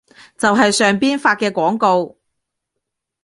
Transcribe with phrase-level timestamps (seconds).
[0.35, 2.17] 就係上邊發嘅廣告